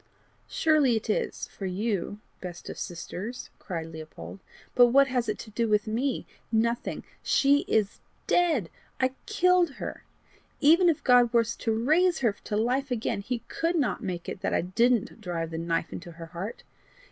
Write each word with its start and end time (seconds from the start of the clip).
"Surely 0.47 0.95
it 0.95 1.11
is 1.11 1.45
for 1.47 1.67
you, 1.67 2.17
best 2.41 2.71
of 2.71 2.79
sisters," 2.79 3.51
cried 3.59 3.85
Leopold; 3.85 4.39
"but 4.73 4.87
what 4.87 5.05
has 5.05 5.29
it 5.29 5.37
to 5.37 5.51
do 5.51 5.67
with 5.67 5.85
me? 5.85 6.25
Nothing. 6.51 7.03
She 7.21 7.59
is 7.67 7.99
DEAD 8.25 8.71
I 8.99 9.11
killed 9.27 9.73
her. 9.75 10.03
Even 10.59 10.89
if 10.89 11.03
God 11.03 11.31
were 11.31 11.43
to 11.43 11.71
raise 11.85 12.17
her 12.21 12.35
to 12.45 12.57
life 12.57 12.89
again, 12.89 13.21
HE 13.21 13.43
could 13.47 13.75
not 13.75 14.01
make 14.01 14.27
it 14.27 14.41
that 14.41 14.55
I 14.55 14.61
didn't 14.61 15.21
drive 15.21 15.51
the 15.51 15.59
knife 15.59 15.93
into 15.93 16.13
her 16.13 16.25
heart! 16.25 16.63